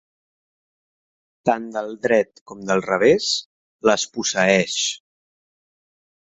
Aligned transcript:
Tant 1.49 1.67
del 1.75 1.93
dret 2.05 2.41
com 2.53 2.63
del 2.71 2.81
revés, 2.87 3.29
les 3.91 4.07
posseeix. 4.17 4.79